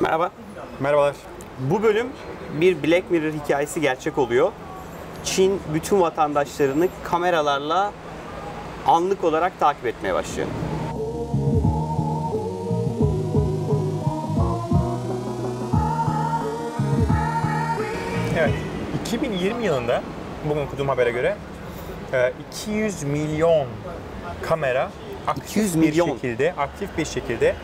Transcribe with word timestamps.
Merhaba. 0.00 0.30
Merhabalar. 0.80 1.16
Bu 1.58 1.82
bölüm 1.82 2.06
bir 2.60 2.82
Black 2.82 3.10
Mirror 3.10 3.32
hikayesi 3.32 3.80
gerçek 3.80 4.18
oluyor. 4.18 4.52
Çin 5.24 5.60
bütün 5.74 6.00
vatandaşlarını 6.00 6.88
kameralarla 7.04 7.92
anlık 8.86 9.24
olarak 9.24 9.60
takip 9.60 9.86
etmeye 9.86 10.14
başlıyor. 10.14 10.48
Evet. 18.38 18.54
2020 19.06 19.64
yılında 19.64 20.02
bugün 20.48 20.66
okuduğum 20.66 20.88
habere 20.88 21.10
göre 21.10 21.36
e, 22.12 22.32
200 22.52 23.02
milyon 23.02 23.66
kamera 24.42 24.90
aktif 25.26 25.50
200 25.50 25.74
bir 25.74 25.80
milyon. 25.80 26.08
şekilde 26.08 26.54
aktif 26.58 26.98
bir 26.98 27.04
şekilde 27.04 27.48
e, 27.48 27.54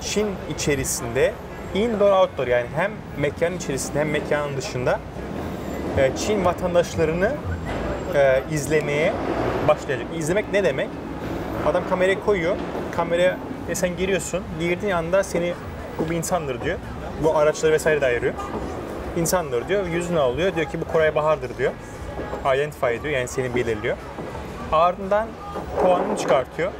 Çin 0.00 0.26
içerisinde 0.54 1.32
indoor 1.74 2.12
outdoor 2.12 2.46
yani 2.46 2.66
hem 2.76 2.92
mekanın 3.18 3.56
içerisinde 3.56 4.00
hem 4.00 4.10
mekanın 4.10 4.56
dışında 4.56 5.00
e, 5.98 6.10
Çin 6.16 6.44
vatandaşlarını 6.44 7.32
e, 8.14 8.42
izlemeye 8.52 9.12
başlayacak. 9.68 10.06
İzlemek 10.18 10.52
ne 10.52 10.64
demek? 10.64 10.88
Adam 11.66 11.88
kamerayı 11.88 12.20
koyuyor. 12.20 12.56
Kameraya 12.96 13.38
e, 13.68 13.74
sen 13.74 13.96
giriyorsun. 13.96 14.42
Girdiğin 14.60 14.92
anda 14.92 15.22
seni 15.22 15.54
bu 15.98 16.10
bir 16.10 16.16
insandır 16.16 16.60
diyor. 16.60 16.78
Bu 17.22 17.36
araçları 17.36 17.72
vesaire 17.72 18.00
de 18.00 18.06
ayırıyor. 18.06 18.34
İnsandır 19.16 19.68
diyor. 19.68 19.86
Yüzünü 19.86 20.18
alıyor. 20.18 20.54
Diyor 20.54 20.66
ki 20.66 20.80
bu 20.80 20.92
Koray 20.92 21.14
Bahar'dır 21.14 21.58
diyor. 21.58 21.72
Identify 22.54 22.94
ediyor. 22.94 23.14
Yani 23.14 23.28
seni 23.28 23.54
belirliyor. 23.54 23.96
Ardından 24.72 25.28
puanını 25.82 26.16
çıkartıyor. 26.16 26.72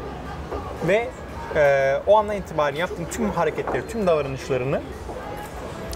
Ve 0.88 1.09
e, 1.57 1.95
o 2.07 2.16
andan 2.16 2.37
itibaren 2.37 2.77
yaptığın 2.77 3.05
tüm 3.05 3.30
hareketleri, 3.30 3.88
tüm 3.88 4.07
davranışlarını 4.07 4.80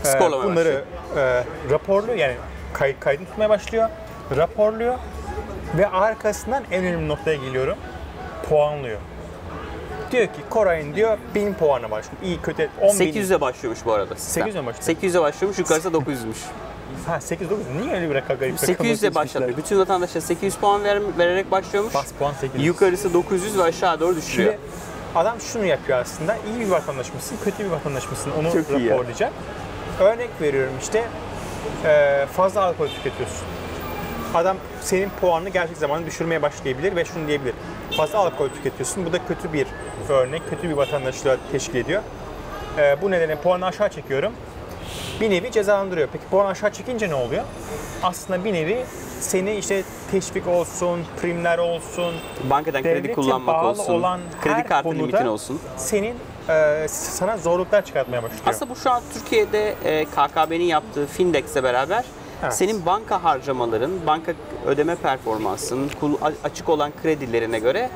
e, 0.06 0.20
bunları 0.20 0.84
e, 1.16 1.44
raporluyor. 1.70 2.18
Yani 2.18 2.34
kay, 2.72 2.98
kaydını 2.98 3.26
tutmaya 3.26 3.50
başlıyor. 3.50 3.88
Raporluyor. 4.36 4.94
Ve 5.78 5.88
arkasından 5.88 6.64
en 6.70 6.84
önemli 6.84 7.08
noktaya 7.08 7.36
geliyorum. 7.36 7.76
Puanlıyor. 8.48 8.98
Diyor 10.12 10.26
ki 10.26 10.40
Koray'ın 10.50 10.94
diyor 10.94 11.18
1000 11.34 11.54
puanı 11.54 11.90
var. 11.90 12.04
Şimdi 12.10 12.24
iyi 12.24 12.40
kötü 12.40 12.68
10 12.80 13.00
bin. 13.00 13.12
800'e 13.12 13.40
başlıyormuş 13.40 13.84
bu 13.84 13.92
arada. 13.92 14.16
sistem. 14.16 14.48
800'e 14.48 14.60
mi 14.60 14.66
başlıyor? 14.66 15.00
800'e 15.00 15.20
başlıyormuş, 15.20 15.58
yukarısı 15.58 15.88
900'müş. 15.88 16.36
Ha 17.06 17.20
8 17.20 17.50
9 17.50 17.66
niye 17.80 17.94
öyle 17.94 18.10
bir 18.10 18.14
rakam 18.14 18.38
garip 18.38 18.54
rakam 18.54 18.66
800'e 18.68 18.74
seçmişler? 18.74 19.14
başladı. 19.14 19.52
Bütün 19.56 19.78
vatandaşlar 19.78 20.20
800 20.20 20.54
puan 20.56 20.84
ver, 20.84 21.00
vererek 21.18 21.50
başlıyormuş. 21.50 21.94
Bas 21.94 22.12
puan 22.18 22.32
800. 22.32 22.66
Yukarısı 22.66 23.14
900 23.14 23.58
ve 23.58 23.62
aşağı 23.62 24.00
doğru 24.00 24.16
düşüyor. 24.16 24.52
Şimdi 24.52 24.91
adam 25.14 25.40
şunu 25.40 25.64
yapıyor 25.64 25.98
aslında. 25.98 26.36
İyi 26.36 26.60
bir 26.66 26.70
vatandaş 26.70 27.14
mısın, 27.14 27.36
kötü 27.44 27.64
bir 27.64 27.70
vatandaş 27.70 28.10
mısın 28.10 28.32
onu 28.38 28.52
Çok 28.52 28.70
raporlayacak. 28.70 29.32
Örnek 30.00 30.30
veriyorum 30.40 30.72
işte 30.82 31.04
e, 31.84 32.26
fazla 32.32 32.62
alkol 32.62 32.88
tüketiyorsun. 32.88 33.46
Adam 34.34 34.56
senin 34.80 35.10
puanını 35.20 35.48
gerçek 35.48 35.76
zamanı 35.76 36.06
düşürmeye 36.06 36.42
başlayabilir 36.42 36.96
ve 36.96 37.04
şunu 37.04 37.26
diyebilir. 37.26 37.54
Fazla 37.96 38.18
alkol 38.18 38.48
tüketiyorsun. 38.48 39.06
Bu 39.06 39.12
da 39.12 39.26
kötü 39.26 39.52
bir 39.52 39.66
örnek, 40.08 40.42
kötü 40.50 40.68
bir 40.68 40.74
vatandaşlığa 40.74 41.36
teşkil 41.52 41.74
ediyor. 41.74 42.02
E, 42.78 43.02
bu 43.02 43.10
nedenle 43.10 43.36
puanı 43.36 43.66
aşağı 43.66 43.88
çekiyorum. 43.88 44.32
Bir 45.20 45.30
nevi 45.30 45.50
cezalandırıyor. 45.50 46.08
Peki 46.12 46.24
puan 46.30 46.46
aşağı 46.46 46.72
çekince 46.72 47.08
ne 47.08 47.14
oluyor? 47.14 47.44
Aslında 48.02 48.44
bir 48.44 48.52
nevi 48.52 48.84
seni 49.20 49.54
işte 49.54 49.82
teşvik 50.10 50.46
olsun, 50.46 51.00
primler 51.20 51.58
olsun, 51.58 52.14
Bankadan 52.50 52.82
kredi 52.82 53.12
kullanmak 53.12 53.54
bağlı 53.56 53.68
olsun, 53.68 53.94
olan 53.94 54.20
kredi 54.40 54.64
kartı 54.64 54.90
limitin 54.90 55.26
olsun. 55.26 55.60
senin 55.76 56.14
e, 56.48 56.86
sana 56.88 57.36
zorluklar 57.36 57.84
çıkartmaya 57.84 58.22
başlıyor. 58.22 58.42
Aslında 58.46 58.70
bu 58.70 58.76
şu 58.76 58.90
an 58.90 59.02
Türkiye'de 59.14 59.74
e, 59.84 60.04
KKB'nin 60.04 60.64
yaptığı 60.64 61.06
Findex'le 61.06 61.62
beraber 61.62 62.04
Evet. 62.42 62.54
senin 62.54 62.86
banka 62.86 63.24
harcamaların, 63.24 63.90
banka 64.06 64.32
ödeme 64.66 64.96
a- 66.22 66.46
açık 66.48 66.68
olan 66.68 66.92
kredilerine 67.02 67.58
göre 67.58 67.90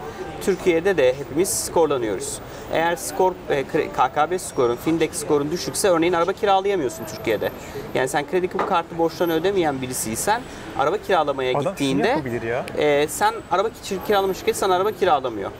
Türkiye'de 0.44 0.96
de 0.96 1.14
hepimiz 1.18 1.48
skorlanıyoruz. 1.48 2.38
Eğer 2.72 2.96
skor 2.96 3.32
e, 3.50 3.64
KKB 3.64 4.38
skorun, 4.40 4.76
Findex 4.76 5.10
skorun 5.12 5.50
düşükse 5.50 5.88
örneğin 5.88 6.12
araba 6.12 6.32
kiralayamıyorsun 6.32 7.04
Türkiye'de. 7.04 7.50
Yani 7.94 8.08
sen 8.08 8.26
kredi 8.30 8.48
kartı 8.66 8.98
borçlarını 8.98 9.34
ödemeyen 9.34 9.82
birisiysen 9.82 10.42
araba 10.78 10.98
kiralamaya 10.98 11.50
Adam 11.52 11.62
gittiğinde 11.62 12.08
ya. 12.42 12.66
e, 12.78 13.08
sen 13.08 13.34
araba 13.50 13.68
kir- 13.68 14.06
kiralama 14.06 14.34
şirketi 14.34 14.58
sana 14.58 14.74
araba 14.76 14.92
kiralamıyor. 14.92 15.50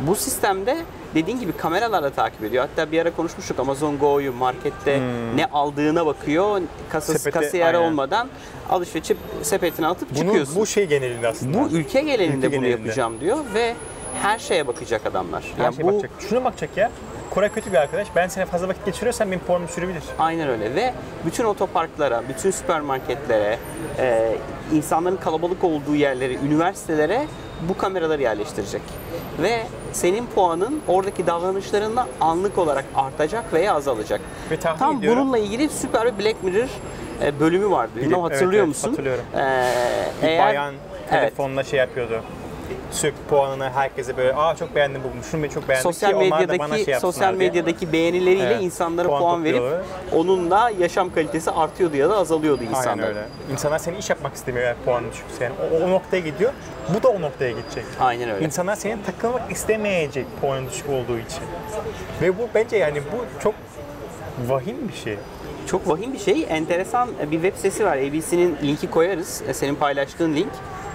Bu 0.00 0.14
sistemde 0.14 0.76
dediğin 1.14 1.40
gibi 1.40 1.52
kameralarla 1.52 2.10
takip 2.10 2.44
ediyor. 2.44 2.68
Hatta 2.68 2.92
bir 2.92 3.00
ara 3.00 3.10
konuşmuştuk 3.16 3.58
Amazon 3.60 3.98
Go'yu 3.98 4.32
markette 4.32 5.00
ne 5.34 5.46
aldığına 5.46 6.06
bakıyor. 6.06 6.60
Kasası, 6.88 7.12
Hmm. 7.12 7.18
Sepete, 7.18 7.40
kasiyer 7.44 7.74
aynen. 7.74 7.86
olmadan 7.86 8.28
alışverişi 8.70 9.16
sepetine 9.42 9.86
atıp 9.86 10.10
Bunu, 10.10 10.18
çıkıyorsun. 10.18 10.56
bu 10.56 10.66
şey 10.66 10.86
genelinde 10.86 11.28
aslında. 11.28 11.58
Bu 11.58 11.68
ülke 11.68 12.00
genelinde 12.00 12.46
Ülke 12.46 12.56
bunu 12.56 12.64
genelinde. 12.64 12.80
yapacağım 12.88 13.20
diyor 13.20 13.38
ve 13.54 13.74
her 14.22 14.38
şeye 14.38 14.66
bakacak 14.66 15.06
adamlar. 15.06 15.44
Her 15.56 15.64
yani 15.64 15.76
şey 15.76 15.84
bu 15.84 15.88
bakacak. 15.88 16.10
Şuna 16.28 16.44
bakacak 16.44 16.76
ya. 16.76 16.90
Koray 17.34 17.48
kötü 17.52 17.72
bir 17.72 17.76
arkadaş. 17.76 18.06
Ben 18.16 18.28
seni 18.28 18.44
fazla 18.44 18.68
vakit 18.68 18.84
geçiriyorsam 18.86 19.30
benim 19.30 19.40
puanımı 19.40 19.68
düşürebilir. 19.68 20.02
Aynen 20.18 20.48
öyle 20.48 20.74
ve 20.74 20.94
bütün 21.26 21.44
otoparklara, 21.44 22.22
bütün 22.28 22.50
süpermarketlere, 22.50 23.58
e, 23.98 24.36
insanların 24.72 25.16
kalabalık 25.16 25.64
olduğu 25.64 25.94
yerlere, 25.94 26.34
üniversitelere 26.34 27.26
bu 27.68 27.76
kameraları 27.78 28.22
yerleştirecek. 28.22 28.82
Ve 29.42 29.62
senin 29.92 30.26
puanın 30.26 30.80
oradaki 30.88 31.26
davranışlarında 31.26 32.06
anlık 32.20 32.58
olarak 32.58 32.84
artacak 32.94 33.52
veya 33.52 33.74
azalacak. 33.74 34.20
Ve 34.50 34.56
tahmin 34.56 34.78
Tam 34.78 34.98
ediyorum- 34.98 35.22
bununla 35.22 35.38
ilgili 35.38 35.68
süper 35.68 36.18
bir 36.18 36.24
Black 36.24 36.42
Mirror 36.42 36.68
e, 37.22 37.40
bölümü 37.40 37.70
vardı. 37.70 37.92
Bilim- 37.96 38.04
evet, 38.12 38.22
hatırlıyor 38.22 38.64
evet, 38.64 38.68
musun? 38.68 38.88
hatırlıyorum. 38.90 39.24
Ee, 39.34 39.38
Bir 40.22 40.28
eğer- 40.28 40.46
bayan 40.46 40.74
Evet. 40.74 41.10
telefonla 41.10 41.64
şey 41.64 41.78
yapıyordu. 41.78 42.22
Sürekli 42.94 43.18
puanını 43.30 43.70
herkese 43.70 44.16
böyle 44.16 44.34
aa 44.34 44.56
çok 44.56 44.74
beğendim 44.74 45.00
bu 45.04 45.24
şunu 45.24 45.50
çok 45.50 45.68
beğendim 45.68 45.92
sosyal 45.92 46.10
ki 46.10 46.16
da 46.16 46.20
bana 46.30 46.40
medyadaki 46.40 46.84
şey 46.84 46.94
sosyal 46.94 47.38
diye. 47.38 47.48
medyadaki 47.48 47.92
beğenileriyle 47.92 48.44
Evet, 48.46 48.62
insanlara 48.62 49.08
puan 49.08 49.20
puan, 49.20 49.44
verip 49.44 49.62
onunla 50.12 50.70
yaşam 50.78 51.12
kalitesi 51.14 51.50
artıyordu 51.50 51.96
ya 51.96 52.10
da 52.10 52.16
azalıyordu 52.16 52.60
Aynen 52.66 52.78
insanlar. 52.78 53.08
öyle. 53.08 53.24
İnsanlar 53.52 53.78
senin 53.78 53.96
iş 53.96 54.10
yapmak 54.10 54.34
istemiyor 54.34 54.66
eğer 54.66 54.76
puanın 54.84 55.10
düşükse. 55.10 55.44
Yani 55.44 55.54
o, 55.72 55.84
o 55.86 55.90
noktaya 55.90 56.20
gidiyor. 56.20 56.52
Bu 56.94 57.02
da 57.02 57.08
o 57.08 57.20
noktaya 57.20 57.50
gidecek. 57.50 57.84
Aynen 58.00 58.30
öyle. 58.30 58.44
İnsanlar 58.44 58.76
senin 58.76 59.02
takılmak 59.02 59.52
istemeyecek 59.52 60.26
puanın 60.40 60.68
düşük 60.68 60.88
olduğu 60.88 61.18
için. 61.18 61.42
Ve 62.22 62.38
bu 62.38 62.42
bence 62.54 62.76
yani 62.76 63.02
bu 63.12 63.40
çok 63.42 63.54
vahim 64.48 64.88
bir 64.88 64.96
şey. 65.04 65.16
Çok 65.66 65.88
vahim 65.88 66.12
bir 66.12 66.18
şey. 66.18 66.46
Enteresan 66.48 67.08
bir 67.30 67.42
web 67.42 67.56
sitesi 67.56 67.84
var. 67.84 67.96
ABC'nin 67.96 68.56
linki 68.62 68.90
koyarız. 68.90 69.42
E, 69.48 69.54
Senin 69.54 69.74
paylaştığın 69.74 70.34
link. 70.36 70.52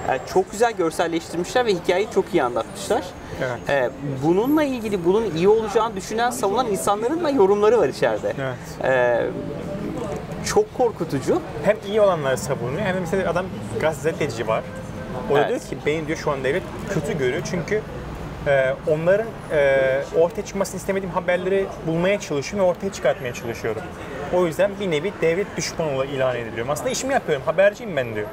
E, 0.09 0.19
Çok 0.33 0.51
güzel 0.51 0.71
görselleştirmişler 0.73 1.65
ve 1.65 1.73
hikayeyi 1.73 2.07
çok 2.13 2.33
iyi 2.33 2.43
anlatmışlar. 2.43 3.03
Evet. 3.39 3.69
E, 3.69 3.89
Bununla 4.25 4.63
ilgili 4.63 5.05
bunun 5.05 5.35
iyi 5.35 5.47
olacağını 5.47 5.95
düşünen, 5.95 6.29
savunan 6.29 6.67
insanların 6.67 7.23
da 7.23 7.29
yorumları 7.29 7.79
var 7.79 7.87
içeride. 7.89 8.33
Evet. 8.41 8.83
E, 8.91 9.25
Çok 10.45 10.77
korkutucu. 10.77 11.41
Hem 11.65 11.77
iyi 11.87 12.01
olanları 12.01 12.37
savunuyor 12.37 12.81
hem 12.81 12.95
de 12.95 12.99
mesela 12.99 13.31
adam 13.31 13.45
gazeteci 13.81 14.47
var. 14.47 14.63
O 15.31 15.35
da 15.35 15.39
Evet. 15.39 15.49
diyor 15.49 15.59
ki 15.61 15.77
beni 15.85 16.07
diyor 16.07 16.17
şu 16.17 16.31
an 16.31 16.43
devlet 16.43 16.63
kötü 16.93 17.17
görüyor 17.17 17.41
çünkü 17.51 17.81
e, 18.47 18.75
onların 18.87 19.27
e, 19.51 20.01
ortaya 20.17 20.45
çıkmasını 20.45 20.77
istemediğim 20.77 21.13
haberleri 21.15 21.65
bulmaya 21.87 22.19
çalışıyorum 22.19 22.67
ve 22.67 22.71
ortaya 22.71 22.91
çıkartmaya 22.91 23.33
çalışıyorum. 23.33 23.81
O 24.33 24.45
yüzden 24.45 24.71
bir 24.79 24.91
nevi 24.91 25.13
devlet 25.21 25.57
düşmanı 25.57 26.05
ilan 26.05 26.35
ediliyorum. 26.35 26.69
Aslında 26.69 26.89
işimi 26.89 27.13
yapıyorum, 27.13 27.43
haberciyim 27.45 27.95
ben 27.95 28.15
diyor. 28.15 28.27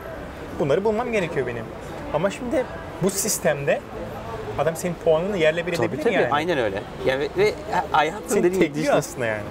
Bunları 0.60 0.84
bulmam 0.84 1.12
gerekiyor 1.12 1.46
benim. 1.46 1.64
Ama 2.14 2.30
şimdi 2.30 2.64
bu 3.02 3.10
sistemde 3.10 3.80
adam 4.58 4.76
senin 4.76 4.94
puanını 5.04 5.36
yerle 5.36 5.66
bir 5.66 5.74
Tabii 5.74 5.86
edebilir 5.86 6.02
tabii. 6.04 6.14
yani. 6.14 6.28
Aynen 6.30 6.58
öyle. 6.58 6.82
Ya 7.06 7.18
ve, 7.20 7.54
hayatın 7.92 8.42
dediğin 8.42 8.60
tekliyor 8.60 8.86
dijital- 8.94 8.98
aslında 8.98 9.26
yani. 9.26 9.42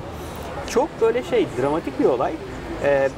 çok 0.69 1.01
böyle 1.01 1.23
şey 1.23 1.47
dramatik 1.61 1.99
bir 1.99 2.05
olay. 2.05 2.33
Ee, 2.83 3.09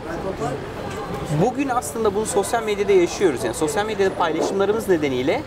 bugün 1.46 1.70
aslında 1.70 2.16
bunu 2.16 2.26
sosyal 2.26 2.64
medyada 2.64 2.92
yaşıyoruz. 2.92 3.44
Yani 3.44 3.56
sosyal 3.56 3.86
medyada 3.86 4.14
paylaşımlarımız 4.16 4.90
nedeniyle 4.90 5.42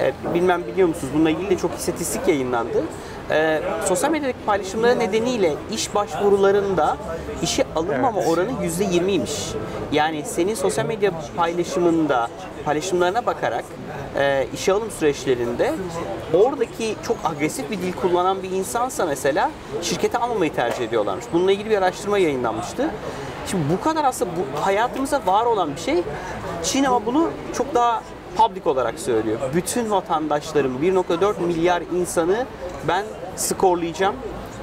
e, 0.00 0.12
bilmem 0.34 0.62
biliyor 0.66 0.88
musunuz 0.88 1.12
bununla 1.14 1.30
ilgili 1.30 1.50
de 1.50 1.56
çok 1.58 1.74
istatistik 1.74 2.28
yayınlandı. 2.28 2.82
Ee, 3.30 3.62
sosyal 3.88 4.10
medyadaki 4.10 4.38
paylaşımları 4.46 4.98
nedeniyle 4.98 5.54
iş 5.72 5.94
başvurularında 5.94 6.96
işe 7.42 7.64
alınmama 7.76 8.18
Evet. 8.20 8.28
oranı 8.28 8.50
%20'ymiş. 8.50 9.54
Yani 9.92 10.22
senin 10.26 10.54
sosyal 10.54 10.86
medya 10.86 11.10
paylaşımında 11.36 12.28
paylaşımlarına 12.64 13.26
bakarak 13.26 13.64
e, 14.18 14.46
işe 14.54 14.72
alım 14.72 14.90
süreçlerinde 14.90 15.74
oradaki 16.34 16.94
çok 17.06 17.16
agresif 17.24 17.70
bir 17.70 17.78
dil 17.78 17.92
kullanan 17.92 18.42
bir 18.42 18.50
insansa 18.50 19.06
mesela 19.06 19.50
şirkete 19.82 20.18
almamayı 20.18 20.54
tercih 20.54 20.84
ediyorlarmış. 20.84 21.24
Bununla 21.32 21.52
ilgili 21.52 21.70
bir 21.70 21.78
araştırma 21.78 22.18
yayınlanmıştı. 22.18 22.90
Şimdi 23.46 23.64
bu 23.72 23.84
kadar 23.84 24.04
aslında 24.04 24.30
bu 24.36 24.64
hayatımıza 24.64 25.20
var 25.26 25.46
olan 25.46 25.74
bir 25.76 25.80
şey. 25.80 26.02
Çin 26.62 26.84
ama 26.84 27.06
bunu 27.06 27.30
çok 27.54 27.74
daha 27.74 28.02
public 28.36 28.62
olarak 28.64 28.98
söylüyor. 28.98 29.38
Bütün 29.54 29.90
vatandaşlarım 29.90 30.82
1.4 30.82 31.40
milyar 31.40 31.82
insanı 31.94 32.46
ben 32.88 33.04
skorlayacağım 33.36 34.14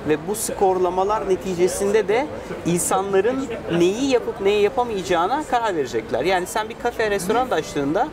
ve 0.07 0.17
bu 0.27 0.35
skorlamalar 0.35 1.29
neticesinde 1.29 2.07
de 2.07 2.27
insanların 2.65 3.47
neyi 3.77 4.09
yapıp 4.09 4.41
neyi 4.41 4.61
yapamayacağına 4.61 5.43
karar 5.51 5.75
verecekler. 5.75 6.23
Yani 6.23 6.45
sen 6.45 6.69
bir 6.69 6.75
kafe, 6.83 7.11
restoran 7.11 7.51
da 7.51 7.55
açtığında 7.55 8.07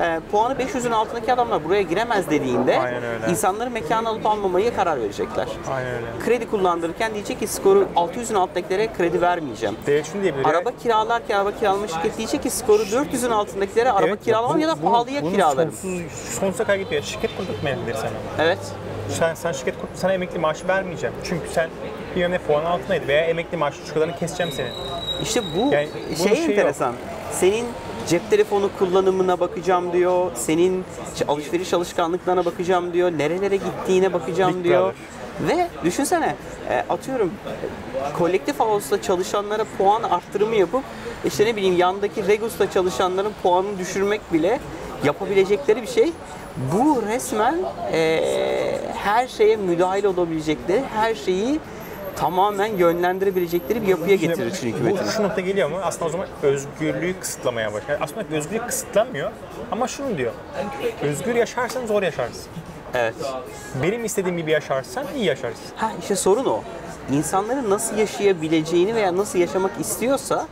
e, 0.00 0.20
puanı 0.32 0.54
500'ün 0.54 0.90
altındaki 0.90 1.32
adamlar 1.32 1.64
buraya 1.64 1.82
giremez 1.82 2.30
dediğinde 2.30 2.80
insanların 3.30 3.72
mekanı 3.72 4.08
alıp 4.08 4.26
almamaya 4.26 4.76
karar 4.76 5.00
verecekler. 5.00 5.48
Aynen 5.70 5.90
öyle. 5.94 6.06
Kredi 6.24 6.50
kullandırırken 6.50 7.14
diyecek 7.14 7.40
ki 7.40 7.46
skoru 7.46 7.88
600'ün 7.96 8.34
altındakilere 8.34 8.92
kredi 8.92 9.20
vermeyeceğim. 9.20 9.76
Devlet 9.86 10.06
şunu 10.12 10.22
diyebilir. 10.22 10.44
Araba 10.44 10.70
kiralarken 10.82 11.36
araba 11.36 11.52
kiralama 11.52 11.88
şirketi 11.88 12.18
diyecek 12.18 12.42
ki 12.42 12.50
skoru 12.50 12.82
400'ün 12.82 13.30
altındakilere 13.30 13.90
araba 13.92 14.06
evet, 14.08 14.24
kiralamam 14.24 14.56
bu- 14.56 14.60
ya 14.60 14.68
da 14.68 14.74
pahalıya 14.74 15.22
bunu 15.22 15.32
kiralarım. 15.32 15.72
Sonsuz, 15.72 16.12
sonsuza 16.40 16.64
kadar 16.64 16.78
gidiyor. 16.78 17.02
Şirket 17.02 17.36
kurdurtmayabilir 17.36 17.94
sana. 17.94 18.10
Evet. 18.38 18.58
Sen, 19.08 19.34
sen 19.34 19.52
şirket 19.52 19.80
kur, 19.80 19.88
sana 19.94 20.12
emekli 20.12 20.38
maaşı 20.38 20.68
vermeyeceğim. 20.68 21.14
Çünkü 21.24 21.48
sen 21.52 21.70
bir 22.16 22.30
ne 22.30 22.38
puan 22.38 22.64
altındaydı 22.64 23.08
veya 23.08 23.24
emekli 23.24 23.56
maaşı 23.56 23.78
şu 23.86 23.94
kadarını 23.94 24.16
keseceğim 24.18 24.52
senin. 24.52 24.72
İşte 25.22 25.42
bu 25.56 25.72
Yani 25.72 25.88
şey 26.16 26.34
şeyi 26.34 26.48
enteresan. 26.50 26.94
Senin 27.32 27.66
cep 28.08 28.30
telefonu 28.30 28.70
kullanımına 28.78 29.40
bakacağım 29.40 29.92
diyor. 29.92 30.30
Senin 30.34 30.84
alışveriş 31.28 31.74
alışkanlıklarına 31.74 32.44
bakacağım 32.44 32.92
diyor. 32.92 33.12
Nerelere 33.12 33.56
gittiğine 33.56 34.12
bakacağım 34.12 34.64
diyor. 34.64 34.94
Ve 35.48 35.68
düşünsene 35.84 36.36
e, 36.70 36.84
atıyorum 36.88 37.30
kolektif 38.18 38.60
house'da 38.60 39.02
çalışanlara 39.02 39.64
puan 39.78 40.02
arttırımı 40.02 40.56
yapıp 40.56 40.82
işte 41.24 41.46
ne 41.46 41.56
bileyim 41.56 41.76
yandaki 41.76 42.26
Regus'ta 42.26 42.70
çalışanların 42.70 43.32
puanını 43.42 43.78
düşürmek 43.78 44.32
bile 44.32 44.60
yapabilecekleri 45.04 45.82
bir 45.82 45.86
şey. 45.86 46.12
Bu 46.72 47.02
resmen 47.02 47.56
e, 47.92 48.22
her 48.94 49.28
şeye 49.28 49.56
müdahil 49.56 50.04
olabilecekleri, 50.04 50.82
her 50.94 51.14
şeyi 51.14 51.60
tamamen 52.16 52.76
yönlendirebilecekleri 52.76 53.82
bir 53.82 53.86
yapıya 53.86 54.16
getirir 54.16 54.50
Çin 54.50 54.68
hükümetini. 54.68 55.06
Bu 55.06 55.10
şu 55.10 55.22
nokta 55.22 55.40
geliyor 55.40 55.70
mu? 55.70 55.76
Aslında 55.82 56.04
o 56.04 56.08
zaman 56.08 56.26
özgürlüğü 56.42 57.14
kısıtlamaya. 57.20 57.70
Yani 57.88 57.98
aslında 58.00 58.36
özgürlük 58.36 58.66
kısıtlanmıyor 58.66 59.30
ama 59.72 59.88
şunu 59.88 60.18
diyor. 60.18 60.32
Özgür 61.02 61.34
yaşarsan 61.34 61.86
zor 61.86 62.02
yaşarsın. 62.02 62.44
Evet. 62.94 63.14
Benim 63.82 64.04
istediğim 64.04 64.36
gibi 64.36 64.50
yaşarsan 64.50 65.06
iyi 65.16 65.24
yaşarsın. 65.24 65.64
Ha 65.76 65.92
işte 66.00 66.16
sorun 66.16 66.44
o. 66.44 66.60
İnsanların 67.12 67.70
nasıl 67.70 67.96
yaşayabileceğini 67.96 68.94
veya 68.94 69.16
nasıl 69.16 69.38
yaşamak 69.38 69.70
istiyorsa 69.80 70.46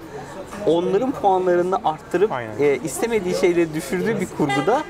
onların 0.67 1.13
puanlarını 1.13 1.79
arttırıp 1.85 2.33
Aynen. 2.33 2.53
e, 2.61 2.77
istemediği 2.85 3.35
şeyleri 3.35 3.75
düşürdüğü 3.75 4.21
bir 4.21 4.29
kurguda 4.39 4.83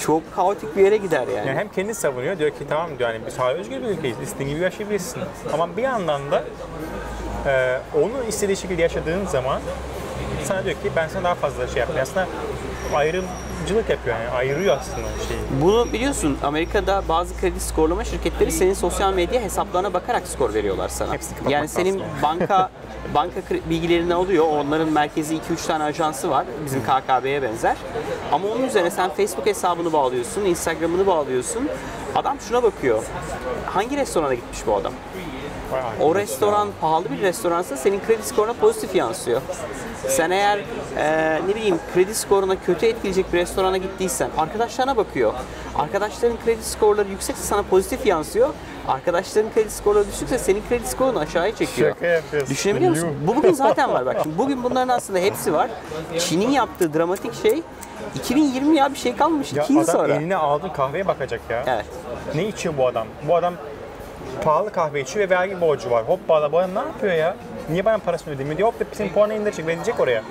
çok 0.00 0.34
kaotik 0.34 0.76
bir 0.76 0.84
yere 0.84 0.96
gider 0.96 1.28
yani. 1.36 1.48
Yani 1.48 1.58
hem 1.58 1.68
kendi 1.68 1.94
savunuyor 1.94 2.38
diyor 2.38 2.50
ki 2.50 2.64
tamam 2.68 2.90
diyor 2.98 3.10
hani 3.10 3.20
biz 3.26 3.38
hala 3.38 3.52
özgür 3.54 3.82
bir 3.82 3.86
ülkeyiz. 3.88 4.16
İstediğin 4.22 4.48
gibi 4.50 4.60
yaşayabilirsin. 4.60 5.22
Ama 5.52 5.76
bir 5.76 5.82
yandan 5.82 6.30
da 6.30 6.44
e, 7.46 7.80
onun 7.96 8.26
istediği 8.28 8.56
şekilde 8.56 8.82
yaşadığın 8.82 9.26
zaman 9.26 9.60
sana 10.44 10.64
diyor 10.64 10.74
ki 10.74 10.90
ben 10.96 11.08
sana 11.08 11.24
daha 11.24 11.34
fazla 11.34 11.66
şey 11.68 11.80
yapayım. 11.80 12.02
Aslında 12.02 12.26
ayrımcılık 12.94 13.90
yapıyor 13.90 14.16
yani 14.16 14.30
ayırıyor 14.30 14.76
aslında 14.80 15.06
şeyi. 15.28 15.40
Bunu 15.62 15.92
biliyorsun 15.92 16.38
Amerika'da 16.42 17.02
bazı 17.08 17.40
kredi 17.40 17.60
skorlama 17.60 18.04
şirketleri 18.04 18.52
senin 18.52 18.74
sosyal 18.74 19.12
medya 19.14 19.40
hesaplarına 19.42 19.92
bakarak 19.94 20.26
skor 20.26 20.54
veriyorlar 20.54 20.88
sana. 20.88 21.12
Hepsini 21.12 21.52
Yani 21.52 21.68
senin 21.68 21.94
lazım. 22.00 22.06
banka 22.22 22.70
banka 23.14 23.40
bilgilerini 23.70 24.14
alıyor. 24.14 24.46
Onların 24.48 24.92
merkezi 24.92 25.36
2-3 25.36 25.66
tane 25.66 25.84
ajansı 25.84 26.30
var. 26.30 26.46
Bizim 26.64 26.82
KKB'ye 26.82 27.42
benzer. 27.42 27.76
Ama 28.32 28.48
onun 28.48 28.62
üzerine 28.62 28.90
sen 28.90 29.10
Facebook 29.10 29.46
hesabını 29.46 29.92
bağlıyorsun, 29.92 30.44
Instagram'ını 30.44 31.06
bağlıyorsun. 31.06 31.68
Adam 32.14 32.36
şuna 32.48 32.62
bakıyor. 32.62 33.02
Hangi 33.66 33.96
restorana 33.96 34.34
gitmiş 34.34 34.66
bu 34.66 34.76
adam? 34.76 34.92
O 36.00 36.14
restoran 36.14 36.68
pahalı 36.80 37.04
bir 37.10 37.20
restoransa 37.22 37.76
senin 37.76 38.00
kredi 38.00 38.22
skoruna 38.22 38.52
pozitif 38.52 38.94
yansıyor. 38.94 39.40
Sen 40.08 40.30
eğer 40.30 40.58
e, 40.96 41.40
ne 41.48 41.54
bileyim 41.54 41.78
kredi 41.94 42.14
skoruna 42.14 42.56
kötü 42.66 42.86
etkileyecek 42.86 43.32
bir 43.32 43.38
restorana 43.38 43.76
gittiysen 43.76 44.30
arkadaşlarına 44.38 44.96
bakıyor. 44.96 45.34
Arkadaşların 45.74 46.38
kredi 46.44 46.62
skorları 46.64 47.08
yüksekse 47.08 47.42
sana 47.42 47.62
pozitif 47.62 48.06
yansıyor. 48.06 48.48
Arkadaşların 48.90 49.52
kredi 49.52 49.70
skorları 49.70 50.08
düşükse 50.08 50.38
senin 50.38 50.62
kredi 50.68 50.86
skorunu 50.86 51.18
aşağıya 51.18 51.54
çekiyor. 51.54 51.94
Şaka 51.94 52.06
yapıyorsun. 52.06 52.50
Düşünebiliyor 52.54 52.90
musun? 52.90 53.16
Bu 53.26 53.36
bugün 53.36 53.52
zaten 53.52 53.92
var 53.92 54.06
bak. 54.06 54.16
Şimdi 54.22 54.38
bugün 54.38 54.64
bunların 54.64 54.88
aslında 54.88 55.18
hepsi 55.18 55.52
var. 55.52 55.70
Çin'in 56.18 56.50
yaptığı 56.50 56.94
dramatik 56.94 57.42
şey 57.42 57.62
2020 58.14 58.76
ya 58.76 58.92
bir 58.92 58.98
şey 58.98 59.16
kalmış 59.16 59.52
Ya 59.52 59.64
2 59.64 59.72
yıl 59.72 59.80
adam 59.80 59.94
sonra. 59.96 60.14
eline 60.14 60.36
aldığı 60.36 60.72
kahveye 60.72 61.06
bakacak 61.06 61.40
ya. 61.50 61.64
Evet. 61.66 61.84
Ne 62.34 62.48
içiyor 62.48 62.74
bu 62.78 62.86
adam? 62.86 63.06
Bu 63.28 63.36
adam 63.36 63.54
pahalı 64.44 64.72
kahve 64.72 65.00
içiyor 65.00 65.30
ve 65.30 65.34
vergi 65.34 65.60
borcu 65.60 65.90
var. 65.90 66.04
Hoppala 66.08 66.52
bu 66.52 66.58
adam 66.58 66.74
ne 66.74 66.78
yapıyor 66.78 67.12
ya? 67.14 67.36
Niye 67.70 67.84
bana 67.84 67.98
parasını 67.98 68.34
ödemiyor 68.34 68.56
diye 68.56 68.66
hop 68.66 68.80
da 68.80 68.84
senin 68.92 69.08
puanı 69.08 69.34
indirecek 69.34 69.66
ve 69.66 69.74
diyecek 69.74 70.00
oraya. 70.00 70.22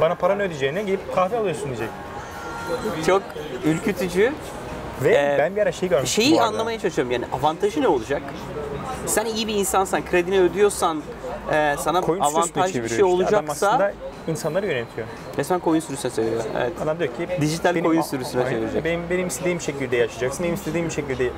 Bana 0.00 0.14
paranı 0.14 0.42
ödeyeceğine 0.42 0.82
gidip 0.82 1.14
kahve 1.14 1.36
alıyorsun 1.38 1.66
diyecek. 1.66 1.88
Çok 3.06 3.22
ürkütücü. 3.64 4.32
Ve 5.04 5.14
Ee, 5.14 5.36
ben 5.38 5.56
bir 5.56 5.60
ara 5.62 5.72
şey 5.72 5.88
görmüştüm 5.88 6.24
Şeyi 6.24 6.42
anlamaya 6.42 6.78
çalışıyorum 6.78 7.12
yani 7.12 7.24
avantajı 7.32 7.82
ne 7.82 7.88
olacak? 7.88 8.22
Sen 9.06 9.24
iyi 9.24 9.46
bir 9.46 9.54
insansan, 9.54 10.04
kredini 10.04 10.40
ödüyorsan, 10.40 11.02
e, 11.52 11.74
sana 11.78 12.02
sürüsüne 12.02 12.24
avantajlı 12.24 12.82
bir 12.84 12.88
şey 12.88 12.96
işte. 12.96 13.02
Adam 13.04 13.14
olacaksa 13.14 13.68
aslında 13.68 13.92
insanları 14.28 14.66
yönetiyor. 14.66 15.06
resmen 15.38 15.60
koyun 15.60 15.80
sürüsüne 15.80 16.10
çeviriyor. 16.12 16.42
Evet. 16.58 16.72
Adam 16.82 16.98
diyor 16.98 17.10
ki 17.16 17.28
Dijital 17.40 17.82
koyun 17.82 18.02
sürüsüne 18.02 18.44
Aynen. 18.44 18.56
çevirecek. 18.56 18.84
Benim, 18.84 19.00
benim 19.10 19.26
istediğim 19.26 19.60
şekilde 19.60 19.96
yaşayacaksın. 19.96 20.44
Benim 20.44 20.54
istediğim 20.54 20.90
şekilde 20.90 21.30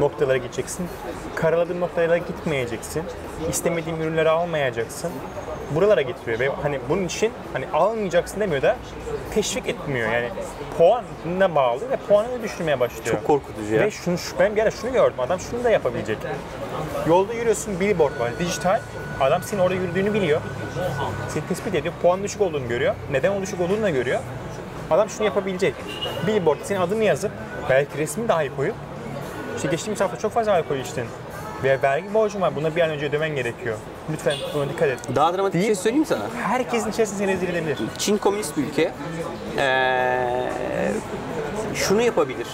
noktalara 0.00 0.36
gideceksin. 0.36 0.86
Karaladığım 1.34 1.80
noktalara 1.80 2.18
gitmeyeceksin. 2.18 3.02
İstemediğim 3.50 4.00
ürünleri 4.02 4.28
almayacaksın. 4.28 5.10
Buralara 5.74 6.02
getiriyor 6.02 6.38
ve 6.38 6.48
hani 6.62 6.80
bunun 6.88 7.04
için 7.04 7.32
hani 7.52 7.64
almayacaksın 7.72 8.40
demiyor 8.40 8.62
da 8.62 8.76
teşvik 9.34 9.68
etmiyor 9.68 10.12
yani 10.12 10.28
puanına 10.78 11.54
bağlı 11.54 11.90
ve 11.90 11.96
puanını 12.08 12.42
düşürmeye 12.42 12.80
başlıyor. 12.80 13.04
Çok 13.04 13.24
korkutucu 13.26 13.74
ya. 13.74 13.80
Ve 13.80 13.90
şunu, 13.90 14.18
şu- 14.18 14.38
ben 14.38 14.56
bir 14.56 14.62
ara 14.62 14.70
şunu 14.70 14.92
gördüm 14.92 15.20
adam 15.20 15.40
şunu 15.40 15.64
da 15.64 15.70
yapabilecek. 15.70 16.18
Yolda 17.08 17.32
yürüyorsun 17.32 17.80
billboard 17.80 18.20
var 18.20 18.30
dijital 18.38 18.80
adam 19.20 19.42
senin 19.42 19.60
orada 19.60 19.74
yürüdüğünü 19.74 20.14
biliyor. 20.14 20.40
Seni 21.28 21.46
tespit 21.48 21.74
ediyor 21.74 21.94
puan 22.02 22.22
düşük 22.22 22.40
olduğunu 22.40 22.68
görüyor. 22.68 22.94
Neden 23.10 23.32
o 23.32 23.42
düşük 23.42 23.60
olduğunu 23.60 23.82
da 23.82 23.90
görüyor. 23.90 24.20
Adam 24.90 25.10
şunu 25.10 25.24
yapabilecek. 25.24 25.74
Billboard 26.26 26.58
senin 26.62 26.80
adını 26.80 27.04
yazıp 27.04 27.30
belki 27.70 27.98
resmini 27.98 28.28
dahi 28.28 28.56
koyup 28.56 28.74
işte 29.56 29.68
geçtiğimiz 29.68 30.00
hafta 30.00 30.18
çok 30.18 30.32
fazla 30.32 30.52
alkol 30.54 30.76
içtin 30.76 31.04
ve 31.64 31.82
vergi 31.82 32.14
borcun 32.14 32.40
var 32.40 32.56
buna 32.56 32.76
bir 32.76 32.80
an 32.80 32.90
önce 32.90 33.06
ödemen 33.06 33.34
gerekiyor. 33.36 33.76
Lütfen 34.12 34.36
buna 34.54 34.68
dikkat 34.68 34.88
et. 34.88 34.98
Daha 35.14 35.34
dramatik 35.36 35.60
bir 35.60 35.66
şey 35.66 35.74
söyleyeyim 35.74 36.06
sana. 36.06 36.22
Herkesin 36.42 36.90
içerisinde 36.90 37.18
seni 37.18 37.32
rezil 37.32 37.48
edebilir. 37.48 37.78
Çin 37.98 38.16
komünist 38.18 38.56
bir 38.56 38.62
ülke. 38.62 38.92
Ee, 39.58 40.92
şunu 41.74 42.02
yapabilir. 42.02 42.46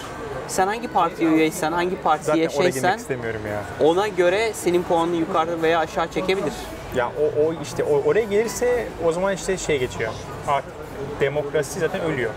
Sen 0.49 0.67
hangi 0.67 0.89
partiye 0.89 1.31
üyeysen, 1.31 1.73
hangi 1.73 1.97
partiye 2.03 2.49
Zaten 2.49 2.63
şeysen 2.63 2.99
istemiyorum 2.99 3.41
ya. 3.47 3.87
ona 3.89 4.09
göre 4.09 4.53
senin 4.55 4.83
puanını 4.83 5.17
yukarı 5.17 5.63
veya 5.63 5.79
aşağı 5.79 6.09
çekebilir. 6.09 6.53
Ya 6.97 7.09
o, 7.21 7.41
o 7.47 7.55
işte 7.63 7.85
o, 7.85 8.03
oraya 8.09 8.25
gelirse 8.25 8.87
o 9.05 9.13
zaman 9.13 9.35
işte 9.35 9.57
şey 9.57 9.79
geçiyor. 9.79 10.13
Artık 10.49 10.73
demokrasi 11.21 11.81
zaten 11.81 12.01
ölüyor. 12.01 12.31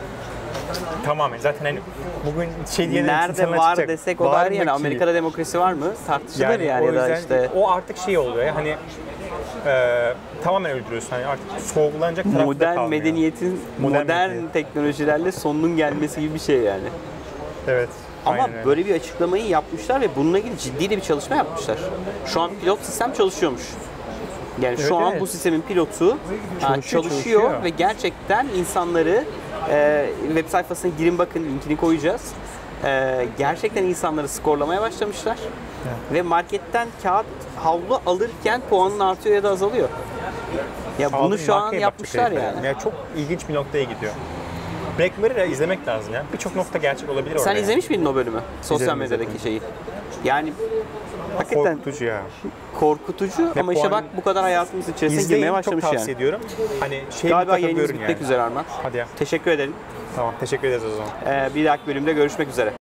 Tamamen. 1.06 1.38
Zaten 1.40 1.66
hani 1.66 1.80
bugün 2.26 2.50
şey 2.76 2.92
diyen 2.92 3.08
Nerede 3.08 3.50
var 3.52 3.58
çıkacak. 3.70 3.88
desek 3.88 4.22
o 4.22 4.26
Var 4.26 4.52
yani 4.52 4.66
ki? 4.66 4.72
Amerika'da 4.72 5.14
demokrasi 5.14 5.60
var 5.60 5.74
mı? 5.74 5.94
Tartışılır 6.08 6.60
yani, 6.60 6.84
o 6.90 6.92
ya 6.92 7.02
da 7.02 7.18
işte 7.18 7.50
o 7.56 7.72
artık 7.72 7.98
şey 7.98 8.18
oluyor 8.18 8.46
ya 8.46 8.56
hani 8.56 8.76
e, 9.66 10.14
tamamen 10.44 10.72
öldürüyorsun. 10.72 11.10
Hani 11.10 11.26
artık 11.26 11.46
sorgulanacak 11.62 12.26
tarafta 12.26 12.46
modern 12.46 12.76
kalmıyor. 12.76 12.90
medeniyetin 13.04 13.62
modern, 13.80 14.02
Modern 14.02 14.30
medeniyet. 14.30 14.54
teknolojilerle 14.54 15.32
sonunun 15.32 15.78
gelmesi 15.78 16.22
gibi 16.22 16.34
bir 16.34 16.40
şey 16.40 16.58
yani. 16.58 16.88
Evet. 17.68 17.90
Ama 18.26 18.44
aynen 18.44 18.54
öyle. 18.56 18.66
böyle 18.66 18.86
bir 18.86 18.96
açıklamayı 18.96 19.48
yapmışlar 19.48 20.02
ve 20.02 20.08
bununla 20.16 20.40
ilgili 20.40 20.58
ciddi 20.58 20.90
de 20.90 20.98
bir 20.98 21.02
çalışma 21.02 21.36
yapmışlar. 21.36 21.78
Şu 22.26 22.42
an 22.42 22.52
pilot 22.62 22.80
sistem 22.82 23.14
çalışıyormuş. 23.14 23.62
Yani 24.62 24.76
Evet, 24.80 24.88
şu 24.88 24.96
an 24.98 25.12
evet. 25.12 25.22
bu 25.22 25.28
sistemin 25.28 25.62
pilotu 25.62 26.18
Çalışıyor, 26.62 27.04
çalışıyor, 27.04 27.42
çalışıyor. 27.42 27.64
ve 27.64 27.70
gerçekten 27.70 28.48
insanları 28.58 29.24
e, 29.70 30.10
web 30.28 30.48
sayfasına 30.48 30.92
girin 30.98 31.18
bakın 31.18 31.44
linkini 31.44 31.78
koyacağız. 31.78 32.34
E, 32.84 33.28
gerçekten 33.38 33.84
insanları 33.84 34.28
skorlamaya 34.28 34.82
başlamışlar. 34.82 35.38
Ve 36.14 36.22
marketten 36.22 36.88
kağıt 37.04 37.26
havlu 37.64 38.02
alırken 38.06 38.62
puanın 38.70 39.00
artıyor 39.00 39.36
ya 39.36 39.44
da 39.44 39.50
azalıyor. 39.50 39.90
Ya 41.00 41.14
bunu 41.14 41.38
şu 41.38 41.54
an 41.54 41.74
yapmışlar 41.74 42.32
yani. 42.32 42.66
Yani 42.66 42.78
çok 42.84 42.94
ilginç 43.18 43.50
bir 43.50 43.54
noktaya 43.54 43.84
gidiyor. 43.84 44.14
Black 45.00 45.18
Mirror'ı 45.18 45.46
izlemek 45.46 45.88
lazım 45.88 46.14
ya. 46.14 46.24
Birçok 46.34 46.56
nokta 46.56 46.78
gerçek 46.80 47.10
olabilir 47.10 47.32
orada. 47.32 47.44
Sen 47.44 47.52
yani. 47.52 47.62
izlemiş 47.62 47.90
miydin 47.90 48.06
o 48.06 48.16
bölümü? 48.16 48.40
Sosyal 48.62 48.98
medyadaki 48.98 49.40
şeyi. 49.44 49.62
Yani 50.24 50.54
hakikaten 51.38 51.76
Korkutucu 51.78 52.06
ya. 52.06 52.22
korkutucu 52.80 53.54
ama 53.60 53.74
işte 53.74 53.92
bak 53.92 54.04
bu 54.18 54.24
kadar 54.24 54.44
hayatımız 54.44 54.90
içerisine 54.90 55.24
girmeye 55.24 55.48
çok 55.48 55.54
başlamış 55.56 55.84
tavsiye 55.84 56.02
yani. 56.02 56.12
ediyorum. 56.12 56.42
Hani 56.80 57.04
şey 57.22 57.30
Galiba 57.30 57.58
yayınımız 57.58 57.90
bitmek 57.90 58.10
yani. 58.10 58.24
üzere 58.24 58.42
Arman. 58.42 58.66
Hadi 58.84 58.98
ya. 58.98 59.08
Teşekkür 59.16 59.52
ederim. 59.52 59.74
Tamam 60.16 60.34
teşekkür 60.40 60.68
ederiz 60.68 60.84
o 60.84 60.90
zaman. 60.90 61.10
Ee, 61.26 61.50
bir 61.56 61.66
dahaki 61.66 61.88
bölümde 61.88 62.14
görüşmek 62.14 62.50
üzere. 62.50 62.72